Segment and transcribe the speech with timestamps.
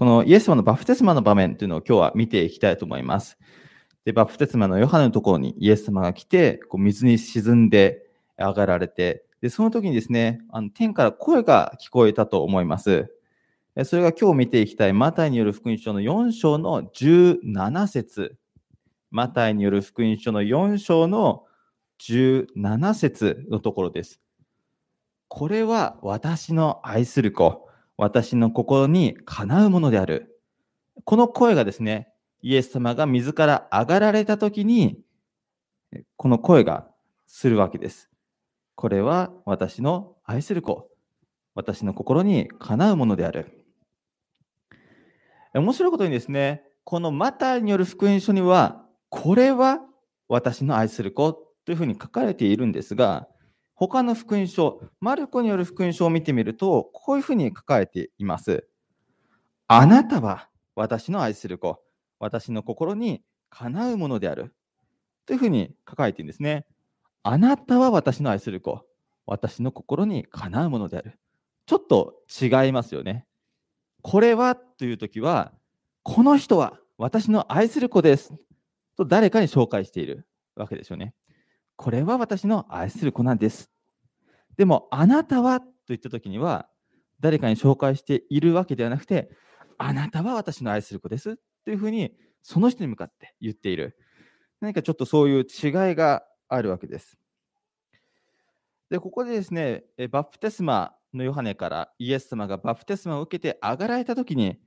[0.00, 3.36] このイエス様のバプテスマの場面というのを今日は見ていきたいと思います。
[4.06, 8.06] で、バプテスマのヨハネのところにイエス様が来て、こう水に沈んで
[8.38, 13.14] 上がられて、で、その時にですね、あの天から声が聞こえたと思います。
[13.84, 18.38] それが今日見ていきたいマタイによる福音書の4章の17節
[19.10, 21.44] マタイによる福音書の4章の
[21.98, 24.18] 17節のところです。
[25.28, 27.68] これは私の愛する子、
[28.00, 30.40] 私の心にかなうものである。
[31.04, 32.08] この声がですね、
[32.40, 35.02] イエス様が自ら上がられたときに、
[36.16, 36.88] この声が
[37.26, 38.08] するわけです。
[38.74, 40.88] これは私の愛する子、
[41.54, 43.66] 私の心にかなうものである。
[45.52, 49.80] 面白いことにですね、このマタイによる福音書には、これは
[50.26, 51.34] 私の愛する子
[51.66, 53.28] というふうに書かれているんですが、
[53.80, 58.68] 他の福音書、マルコによる福音書を見てみると、こういうふうに書かれています。
[59.68, 61.80] あなたは私の愛する子、
[62.18, 64.54] 私の心にかなうものである。
[65.24, 66.66] というふうに書かれているんですね。
[67.22, 68.84] あなたは私の愛する子、
[69.24, 71.18] 私の心にかなうものである。
[71.64, 73.26] ちょっと違いますよね。
[74.02, 75.54] これはというときは、
[76.02, 78.34] この人は私の愛する子です
[78.98, 81.14] と誰かに紹介しているわけですよね。
[81.82, 83.70] これは私の愛する子なんです。
[84.58, 85.60] でも、あなたは？
[85.60, 86.68] と言ったときには、
[87.20, 89.30] 誰かに紹介しているわけではなくて、
[89.78, 93.96] あなたは私の愛する子ですというふうに、その人に向かって言っている。
[94.60, 97.16] 何かちょっとそういう違いがあるわけです。
[98.90, 104.60] で、ここでですね、バプテスマのヨハネからイエス様がバプテスマを受けて上がられたときに、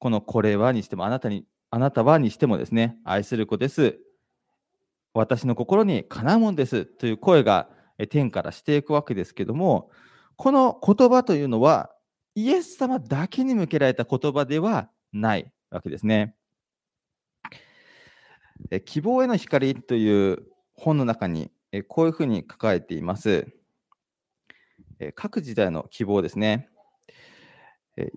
[0.00, 4.00] このこれはにしても、あなたに、あなたはにしてもですね、愛する子です。
[5.16, 7.68] 私の心にかなうもんですという声が
[8.10, 9.90] 天からしていくわけですけども、
[10.36, 11.90] この言葉というのは、
[12.34, 16.34] イエス様だけに向けられた言葉ではないわけですね。
[18.84, 21.50] 希望への光という本の中に
[21.88, 23.46] こういうふうに書かれています。
[25.14, 26.68] 各時代の希望ですね。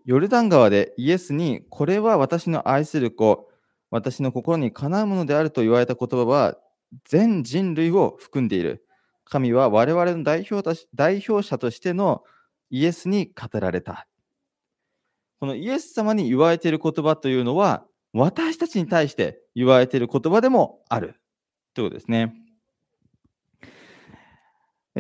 [0.06, 3.50] ヨルダン川でイエスに、これは私の愛する子、
[3.90, 6.58] 私の心にかなうものであると言われた言葉は、
[7.06, 8.86] 全人類を含んでいる。
[9.26, 12.24] 神は我々の代表代表者としての
[12.70, 14.08] イエスに語られた。
[15.40, 21.16] このイエス様に言われている言葉というのは、私たちに対して言われている言葉でもある
[21.74, 22.34] ということですね。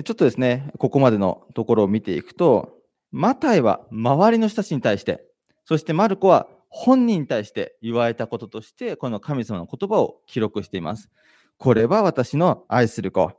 [0.03, 2.77] ちょっとですね、ここまでのところを見ていくと、
[3.11, 5.25] マタイは周りの人たちに対して、
[5.65, 11.09] そしてマルコは本人に対して言われたこととして、この神様の言葉を記録しています。
[11.59, 13.33] これは私の愛する子。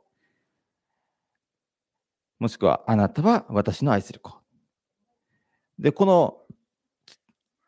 [2.39, 4.35] もしくは、あなたは私の愛する子。
[5.79, 6.37] で、この、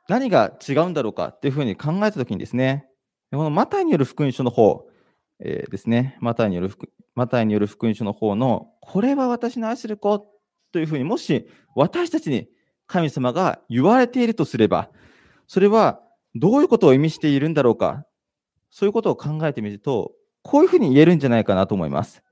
[0.08, 2.86] 何が違うんだろうかっていうふうに考えたときにですね、
[3.30, 4.86] このマタイによる福音書の方、
[5.40, 10.18] えー、ですね、マタイによる福マタイによる福音書の方の、これは私の愛する子
[10.70, 12.48] というふうに、もし私たちに
[12.86, 14.90] 神様が言われているとすれば、
[15.46, 16.02] それは
[16.34, 18.04] どういうことを意味しているんだろうか、
[18.70, 22.22] そういうことを考えてみると、こういうふうに言えるんじゃないかなと思います。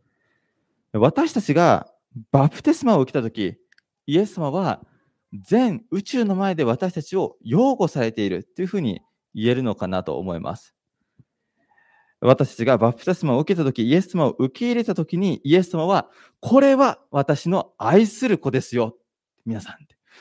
[0.93, 1.89] 私たちが
[2.33, 3.57] バプテスマを受けたとき、
[4.07, 4.85] イエス様は
[5.33, 9.01] 全宇宙の前で私たちを擁護されているというふうに
[9.35, 10.75] 言えるのかなと思います。
[12.21, 16.11] 私たちがバプテスマを受けたとき、イエス様を受け入れたときに、イエス様は、
[16.41, 18.97] これは私の愛する子ですよ。
[19.47, 19.77] 皆さん。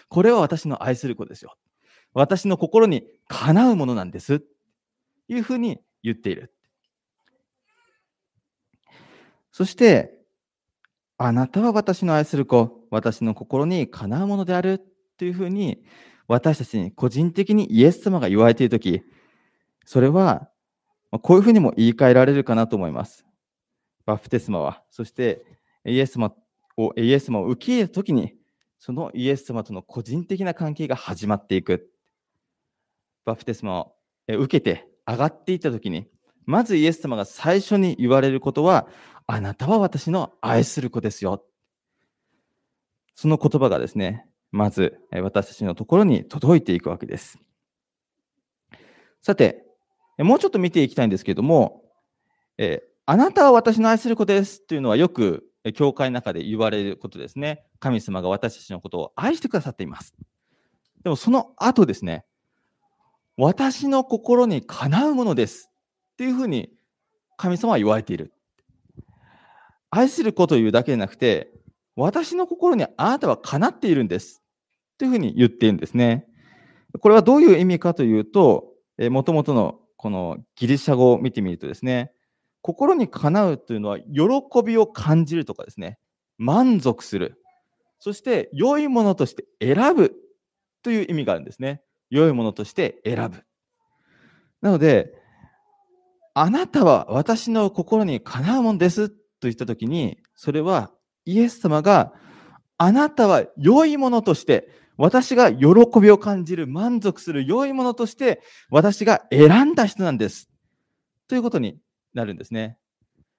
[0.07, 1.57] これは私の愛する子ですよ。
[2.13, 4.43] 私の心にかなうものなんです。
[5.27, 6.53] いうふうに言っている。
[9.51, 10.19] そして、
[11.17, 14.81] あなたは私の愛する子、私の心にかなうものである
[15.17, 15.83] というふうに、
[16.27, 19.01] 私たちに個人的にイエス様が言われているとき、
[19.85, 20.49] それは
[21.21, 23.25] こういうふうにも言い換えられるかなと思います。
[24.05, 25.43] バプテスマは、そして
[25.85, 26.33] イエス様
[26.77, 28.35] をイエス様を受け入れたときに、
[28.77, 31.91] そのイエス様との個人的な関係が始まっていく。
[33.25, 33.95] バプテスマを
[34.27, 36.07] 受けて上がっていったときに、
[36.49, 38.87] まずイエス様が最初に言われることは、
[39.27, 41.45] あなたは私の愛する子ですよ。
[43.13, 47.37] その言葉がですね、まず私たちのところに届いていくわけです。
[49.21, 49.63] さて、
[50.17, 51.83] もうちょっと見ていきたいんですけれども、
[52.57, 55.45] えあなたは私の愛する子ですというのはよく
[55.75, 57.63] 教会の中で言われることですね。
[57.79, 60.15] 神様が私たちのことを愛してくださっています。
[61.03, 62.25] でもその後ですね、
[63.37, 65.68] 私の心にかなうものです
[66.19, 66.69] っていうふうに
[67.37, 68.33] 神様は言われている。
[69.89, 71.49] 愛する子というだけでなくて、
[71.95, 74.43] 私の心にあなたはかなっているんです。
[74.97, 76.27] というふうに言っているんですね。
[76.99, 78.65] これはどういう意味かというと、
[79.09, 82.11] もともとのこのギリシャ語を見てみるとですね、
[82.63, 85.99] 心にかなうというのは、喜びを感じるとかですね、
[86.37, 87.41] 満足する、
[87.99, 90.17] そして良いものとして選ぶ
[90.83, 91.81] という意味があるんですね。
[92.09, 93.45] 良いものとして選ぶ。
[94.61, 95.17] なので、
[96.41, 100.89] あなたは私の心にかなうものですと言ったときに、それは
[101.25, 102.13] イエス様が
[102.77, 105.67] あなたは良いものとして、私が喜
[106.01, 110.49] びを感じる、満足する良いものとして、私が選んだ人なんです。
[111.27, 111.77] ということに
[112.13, 112.77] なるんですね。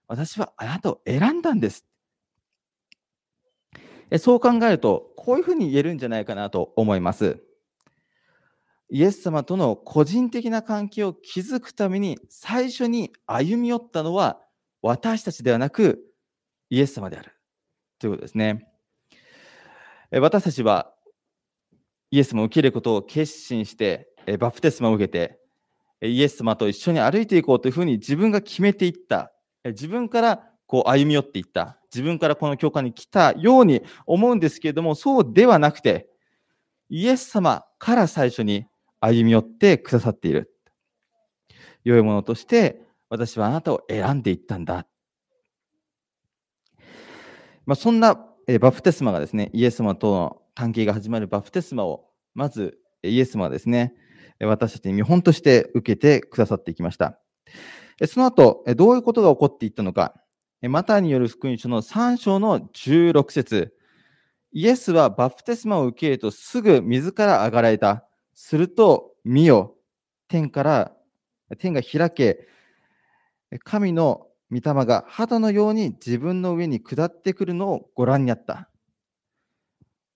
[0.06, 1.86] 私はあなたを選んだんです。
[4.18, 7.42] そう考えると、こういうふうに言えるんじゃないかなと思います。
[8.90, 14.40] イエス様との個人的な関係を築くために最初に歩み寄ったのは
[14.82, 16.00] 私たちではなく
[16.70, 17.32] イエス様である。
[17.98, 18.66] ということですね。
[20.10, 20.92] 私たちは
[22.10, 24.08] イエス様を受けることを決心して
[24.40, 25.38] バプテスマを受けて
[26.02, 29.32] イエス様と一緒に歩いていこうというふうに自分が決めていった。
[29.64, 31.78] 自分からこう歩み寄っていった。
[31.92, 36.08] 自分からこの教会に来たように思うんですけれどもそうではなくて
[36.88, 38.66] イエス様から最初に
[39.00, 40.54] 歩み寄ってくださっている。
[41.84, 44.86] 良いものとして私はあなたを選んでいったんだ。
[47.66, 48.26] まあ、そんな
[48.60, 53.94] バプテスマがですね、イエス様との関係が始まるバプテスマを、まずイエス様はですね、
[54.40, 57.20] 私たちに見本として受けてくださっていきました。
[58.06, 60.14] その後、どういうことが起こっていったのか、
[60.62, 63.74] マターによる福音書の3章の16節
[64.52, 68.04] イエスはバプテスマを受けるとすぐ水から上がられた。
[68.42, 69.76] すると、見よ、
[70.26, 70.96] 天から、
[71.58, 72.48] 天が開け、
[73.64, 78.70] 神の御霊が肌のように自分の上に下ってくるのをご覧になった。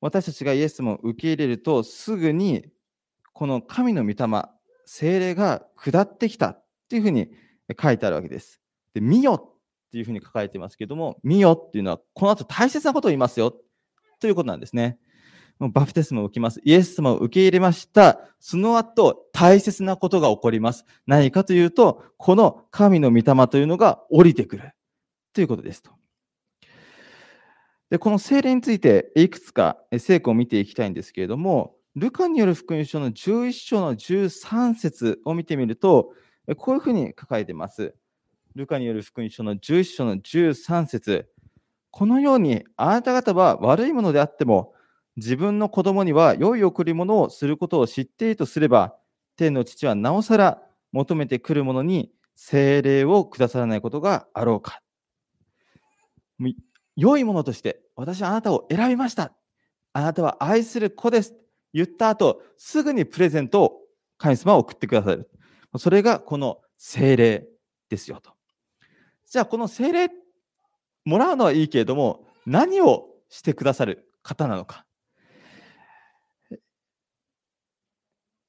[0.00, 2.64] 私たちがイエスも受け入れると、すぐに
[3.34, 4.16] この神の御霊、
[4.86, 7.30] 精霊が下ってきたっていうふうに
[7.78, 8.58] 書いてあるわけです。
[8.94, 13.54] で、見よっていうふうに書かれていますけども、見よっていうのはこの後大切なことを言いますよ
[14.18, 14.98] ということなんですね。
[15.60, 16.60] バプテスマを受けます。
[16.64, 18.20] イエス様を受け入れました。
[18.40, 20.84] その後、大切なことが起こります。
[21.06, 24.72] 何かというと、この神の御霊というのが降りてくる。
[25.32, 25.92] ということですと。
[27.90, 36.12] で、この精霊について、いくつか聖句を見ていきたいんですけれども、ルカによる福音書の11章の13節を見てみると、
[36.56, 37.94] こういうふうに書かれています。
[38.56, 41.28] ルカによる福音書の11章の13節
[41.90, 44.73] このように、あなた方は悪いものであっても、
[45.16, 48.96] 自分の子供には良い贈り物をすることを知っているとすれば、
[49.36, 50.62] 天の父はなおさら
[50.92, 54.80] 求めてくるものに精霊をくださらないことがあろうか。
[56.96, 59.32] 良いものとして、私はあなたを選びました。
[59.92, 61.34] あなたは愛する子です。
[61.72, 63.80] 言った後、すぐにプレゼントを
[64.18, 65.30] 神様は送ってくださる。
[65.78, 67.46] それがこの精霊
[67.88, 68.32] ですよと。
[69.26, 70.10] じゃあ、この精霊、
[71.04, 74.86] もらうのはいいけれども、何をしてくださる方なのか。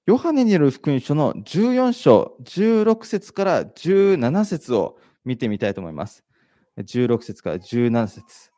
[0.06, 6.24] ヨハネによる福音書の14章、16節から17節を見てみたいと思います。
[6.78, 8.52] 16節から17節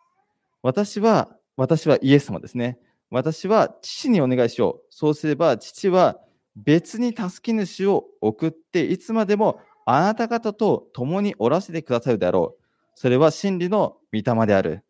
[0.61, 2.77] 私は、私はイエス様ですね。
[3.09, 4.81] 私は父にお願いしよう。
[4.89, 6.19] そうすれば父は
[6.57, 12.63] 別に助け主を送っていつまでもあなた方と共におらせてくださるであろう。
[12.93, 14.83] それは真理の御霊である。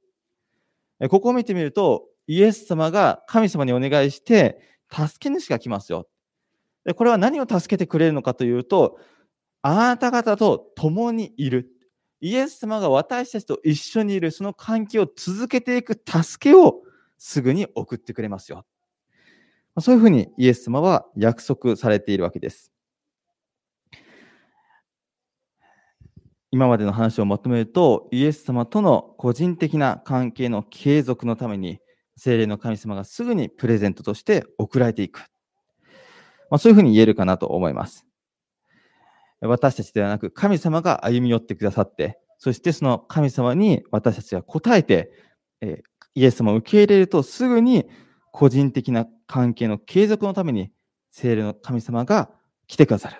[1.11, 4.59] ここを見てみると、イエス様が神様にお願いして、
[4.91, 6.07] 助け主が来ますよ。
[6.88, 8.98] でこれは何を助けてくれるのかというと、
[9.62, 11.70] あなた方と共にいる。
[12.22, 16.84] イエス様が私たちと一緒にいる、その関係を続けていく助けを
[17.17, 18.65] すぐに送ってくれますよ。
[19.82, 22.72] そういうふうにイエス様は約束されているわけです。
[26.51, 31.82] 今までの話をまとめると、イエス様との個人的な関係の継続のために、
[32.15, 35.25] 精霊の神様がすぐにプレゼントとして送られていく。
[36.49, 38.05] まあ、そういうふうに言えるかなと思います。
[39.41, 45.11] 私たちではなく、神様が歩み寄ってくださって、そしてその神様に私たちは答えて、
[45.61, 45.81] え
[46.15, 47.85] イエス様を受け入れるとすぐに
[48.31, 50.71] 個人的な関係の継続のために
[51.11, 52.29] 聖霊の神様が
[52.67, 53.17] 来てくださる。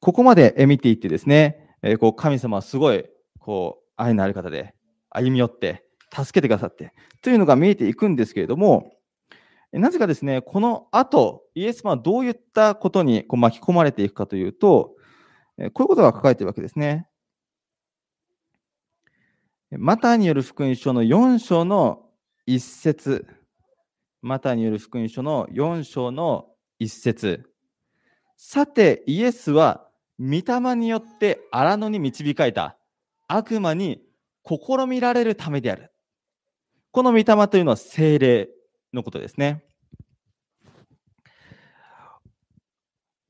[0.00, 3.04] ここまで見ていってですね、えこう神様はすごい
[3.38, 4.74] こう愛のある方で
[5.10, 6.92] 歩み寄って助けてくださって
[7.22, 8.92] というのが見えていくんですけれども、
[9.72, 14.96] なぜかですね、この後、イエス様はどういったことにこう巻き込まれていくかというと、
[15.56, 17.06] こういうことが書かれているわけですね。
[19.70, 22.08] マターによる福音書の4章の
[22.46, 23.26] 一節
[24.22, 26.48] マタイによる福音書の4章の
[26.80, 27.48] 一節
[28.36, 29.86] さて、イエスは
[30.18, 32.76] 御霊によって荒野に導かれた
[33.28, 34.02] 悪魔に
[34.44, 35.92] 試みられるためである。
[36.90, 38.48] この御霊というのは精霊
[38.92, 39.64] のことですね。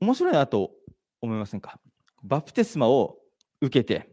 [0.01, 0.71] 面白いなと
[1.21, 1.79] 思いませんか？
[2.23, 3.19] バプテスマを
[3.61, 4.09] 受けて、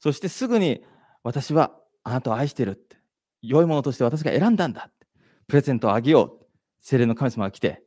[0.00, 0.84] そしてすぐに
[1.22, 1.72] 私は
[2.04, 2.96] あなたを愛してるって、
[3.42, 5.06] 良いものとして私が選んだんだって、
[5.48, 6.44] プレゼントをあげよう。
[6.80, 7.82] 精霊の神様が来て、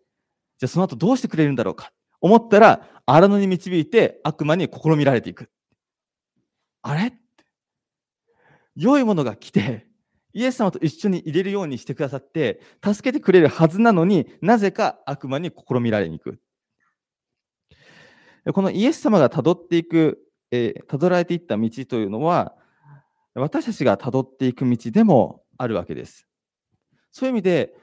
[0.58, 1.92] じゃあその後どうしてくれるんだろうか。
[2.20, 5.52] 思ったら、荒野に導いて悪魔に試みられていく。
[6.82, 7.14] あれ
[8.76, 9.87] 良いものが来て、
[10.38, 16.40] イエス様と一緒に入れるようにしてくださって、助けてくれるはずなのになぜか悪魔に試みられに行く。
[18.54, 20.20] このイエス様が辿っていく、
[20.52, 22.56] えー、辿られていった道というのは、
[23.34, 26.28] 私たちが辿っていく道でもあるわけです。
[27.12, 27.74] そういう意味で、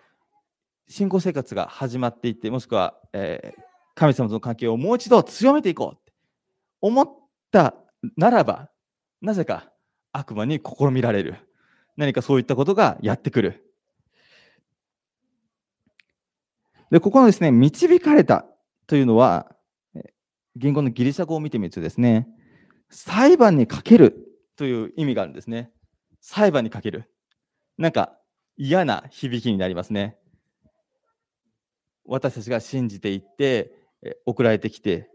[0.86, 3.62] 信仰生活が始まっていって、もしくは、えー、
[3.96, 6.12] 神様との関係をもう一度強めていこうって
[6.80, 7.08] 思っ
[7.50, 7.74] た
[8.16, 8.70] ならば、
[9.20, 9.72] なぜか
[10.12, 11.34] 悪魔に試みられる。
[11.96, 13.74] 何かそういったことがやってくる。
[16.90, 18.46] で、ここのですね、導かれた
[18.86, 19.54] というのは、
[20.56, 22.28] 言語のギリシャ語を見てみるとですね、
[22.90, 25.70] 裁判にかけるという意味があるんですね。
[26.20, 27.10] 裁判にかける。
[27.76, 28.16] なんか
[28.56, 30.16] 嫌な響きになりますね。
[32.04, 33.72] 私たちが信じていって、
[34.26, 35.10] 送られてきて、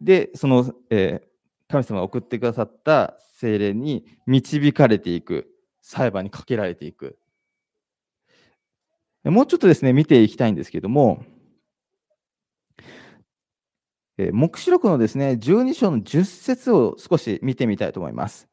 [0.00, 5.49] で、その、えー、神様が送ってくださった精霊に導かれていく、
[5.80, 7.18] 裁判にかけられていく。
[9.24, 11.24] もうちょっとですね、見ていきたいんですけども、
[14.32, 18.48] 黙示録のですね、12章の10節を少し見てみたいと思います。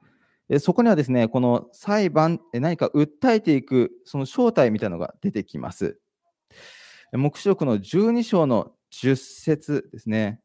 [0.59, 5.99] そこにはですね、この裁判、何か訴えていく、その正体みたいなのが出てきます。
[7.11, 10.41] 黙示録の12章の10節ですね。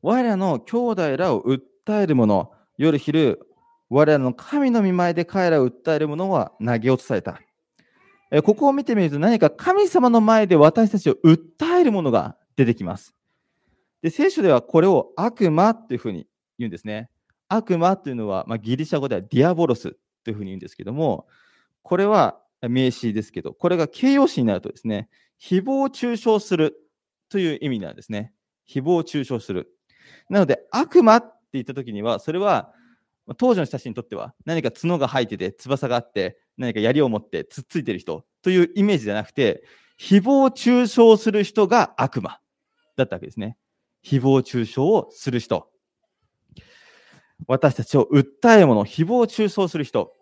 [0.00, 3.47] 我らの兄弟らを訴える者、夜昼、
[3.90, 7.40] 我らの神の見前で彼らを訴える者は投げ落とされた。
[8.44, 13.14] ここを見てみると何か神様の前で私たちを訴えるものが出てきます。
[14.02, 16.26] で、聖書ではこれを悪魔というふうに
[16.58, 17.10] 言うんですね。
[17.48, 21.26] 悪魔というのは、まあ、ギリシャ語ではディアボロスというふうに言うんですけども、
[21.82, 25.08] これは名詞ですけど、これが形容詞になるとですね、
[25.40, 26.76] 誹謗中傷する
[27.30, 28.34] という意味なんですね。
[28.68, 29.72] 誹謗中傷する。
[30.28, 32.74] なので、悪魔って言った時には、それは
[33.36, 39.62] 当時の人たちにとっては何か角が生えてて、翼があって、何か槍を持ってつっついてる人というイメージじゃなくて、
[40.00, 42.38] 誹謗中傷する人が悪魔
[42.96, 43.56] だったわけですね。
[44.04, 45.70] 誹謗中傷をする人。
[47.46, 50.12] 私たちを訴える者、誹謗中傷する人。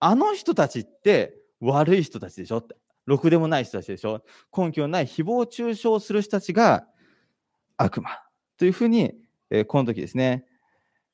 [0.00, 2.76] あの人たちって悪い人たちでしょって。
[3.06, 4.22] ろくでもない人たちでしょ
[4.56, 6.86] 根拠のない誹謗中傷する人たちが
[7.76, 8.10] 悪魔
[8.58, 9.14] というふうに、
[9.50, 10.44] えー、この時ですね、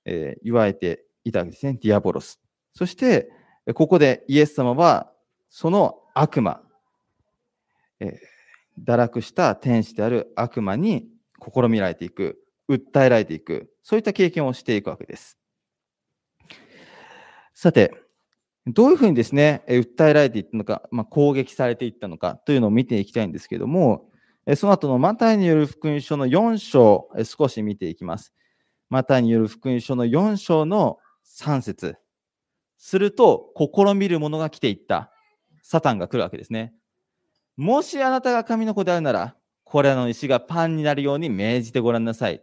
[0.05, 1.79] えー、言われていたわけですね。
[1.81, 2.41] ディアボロス。
[2.73, 3.31] そして、
[3.75, 5.13] ここでイエス様は
[5.49, 6.63] その悪魔、
[8.01, 11.09] えー、堕落した天使である悪魔に
[11.41, 15.39] 試みられていく、訴えられていく、そういった経験をしていくわけです。
[17.55, 17.93] さて、
[18.67, 24.09] どういうふうにですね、訴えられていったのか、まあ、攻撃されていったのかというのを見ていきたいんですけども、
[24.57, 28.33] その後のマタイによる福音書の4章、少し見ていきます。
[28.89, 30.99] マタイによる福音書の4章の
[31.39, 31.97] 3節
[32.77, 35.13] すると、試みる者が来ていった。
[35.63, 36.75] サタンが来るわけですね。
[37.57, 42.43] もしあなたが神の子であるなら、これらの石がパンになるように命じてごらんなさい。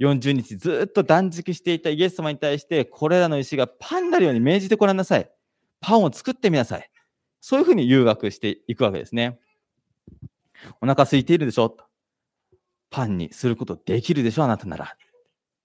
[0.00, 5.30] 40日ずっと断食していたイエス様に対して、これらの石がパンになるように命じてごらんなさい。
[5.80, 6.90] パンを作ってみなさい。
[7.40, 9.38] そういうふうに誘惑していくわけですね。
[10.80, 11.76] お腹空いているでしょ？
[12.90, 14.44] パンにすることできるでしょ？
[14.44, 14.96] あなたなら。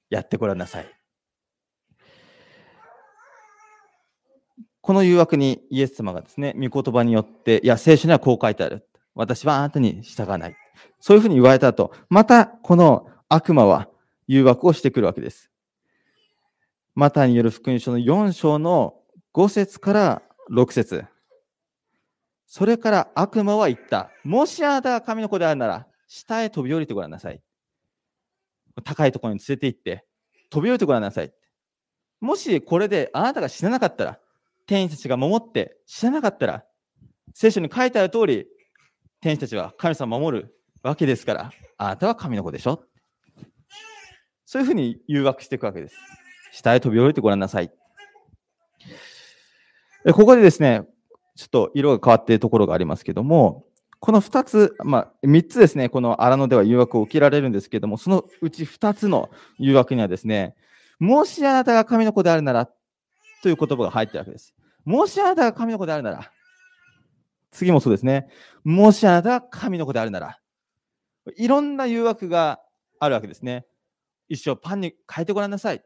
[0.10, 0.97] やってごらんなさい。
[4.88, 8.88] この誘惑にイエス様がですね、御言葉によって、いや、聖書にはこう書いてある。
[9.16, 10.56] 私はあなたに従わない。
[11.02, 13.90] そういうふうに言われた後、またこの悪魔は
[14.28, 15.52] 誘惑をしてくるわけです。
[16.96, 18.94] マタイによる福音書の4章の
[19.34, 21.04] 5節から6節
[22.46, 24.10] それから悪魔は言った。
[24.24, 27.42] もしあなたが神の子であるなら、下へ飛び降りてごらんなさい。
[28.86, 30.06] 高いところに連れて行って、
[30.50, 31.34] 飛び降りてごらんなさい。
[32.22, 34.20] もしこれであなたが死ななかったら、
[34.68, 36.64] 天使たちが守って死ななかったら、
[37.34, 38.46] 聖書に書いてある通り、
[39.22, 42.84] 天使たちは神様を守るわけですから、あなたは神の子でしょ
[44.46, 45.96] そういうふうに誘惑していくわけです。
[46.52, 47.72] 下へ飛び降りてごらんなさい。
[50.14, 50.84] ここでですね、
[51.36, 53.66] ちょっと色が変わっているところがありますけども、
[54.00, 60.56] この2つ、まあ、3つですね、この荒野では誘惑を受けられるんですけども、そのうち2つの誘惑にはですね、
[61.00, 62.70] もしあなたが神の子であるなら
[63.44, 64.54] という言葉が入ってるわけです。
[64.88, 66.32] もしあなたが神の子であるなら、
[67.52, 68.30] 次もそうですね。
[68.64, 70.40] もしあなたが神の子であるなら、
[71.36, 72.62] いろんな誘惑が
[72.98, 73.66] あるわけですね。
[74.30, 75.84] 一生パンに変えてごらんなさい。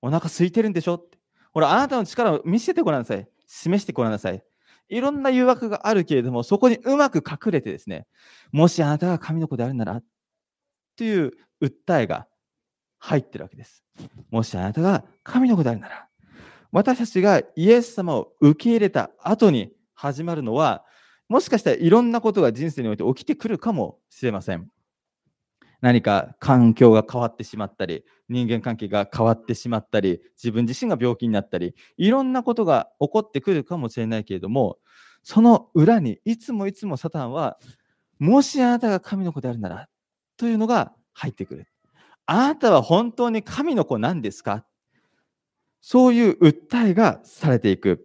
[0.00, 1.18] お腹空いてるんでしょって
[1.52, 3.28] ほら、あなたの力を見せてごらんなさい。
[3.46, 4.42] 示してごらんなさい。
[4.88, 8.06] いろんな誘惑があるけれども、そこにうまく隠れてですね、
[8.50, 10.00] もしあなたが神の子であるなら、
[10.96, 12.26] という訴えが
[12.98, 13.84] 入ってるわけです。
[14.30, 16.05] もしあなたが神の子であるなら、
[16.76, 20.84] 私たちがイエス様を受け入れた後に始まるのは、
[21.26, 24.68] もしかしたらいろんなことが人生において起きてくるかもしれません。
[25.80, 34.76] 何か環境が変わってしまったり、人間関係が変わってしまったり、自分自身が病気になったり、いろんなことが起こってくるかもしれないけれども、
[35.22, 37.58] その裏にいつもいつもサタンは、
[38.18, 39.88] もしあなたが神の子であるなら、
[40.36, 41.68] というのが入ってくる。
[42.26, 44.66] あなたは本当に神の子なんですか
[45.80, 48.04] そういう訴えがされていく。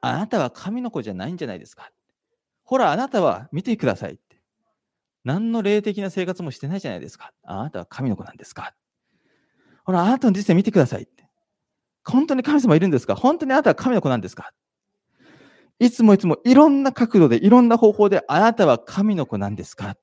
[0.00, 1.90] あなたは神の子じゃないんじゃないですか。
[2.64, 4.18] ほら、あなたは見てください。
[5.24, 7.32] 何の霊的な生活もしてないじゃないですか。
[7.42, 8.74] あなたは神の子なんですか。
[9.84, 11.20] ほら、あなたの人生見てくださいって。
[12.04, 14.52] 本当に神様いるんですか本当にあなたは神の子なんですか
[15.78, 19.96] いつもいつもいろんな角度でいろんな方法であなたは神の子なんですか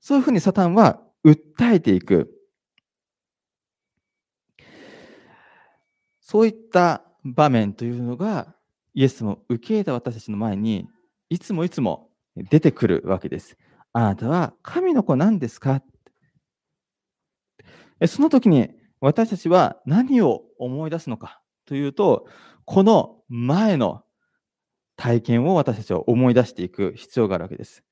[0.00, 2.30] そういうふうにサタンは訴えていく。
[6.30, 8.54] そういった場面というのが
[8.92, 10.86] イエスも受け入れた私たちの前に
[11.30, 13.56] いつもいつも出てくるわけです。
[13.94, 15.82] あなたは神の子なんですか？
[18.06, 18.68] その時に
[19.00, 21.40] 私たちは何を思い出すのか？
[21.64, 22.26] というと、
[22.66, 24.02] この前の
[24.96, 27.82] 体験を私たちは思い出していく必要があるわけです。